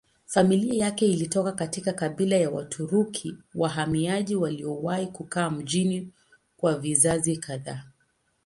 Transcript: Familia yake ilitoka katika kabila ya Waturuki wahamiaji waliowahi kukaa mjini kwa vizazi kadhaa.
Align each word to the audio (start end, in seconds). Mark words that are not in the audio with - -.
Familia 0.25 0.85
yake 0.85 1.05
ilitoka 1.07 1.51
katika 1.51 1.93
kabila 1.93 2.35
ya 2.35 2.49
Waturuki 2.49 3.37
wahamiaji 3.55 4.35
waliowahi 4.35 5.07
kukaa 5.07 5.49
mjini 5.49 6.09
kwa 6.57 6.77
vizazi 6.79 7.37
kadhaa. 7.37 7.83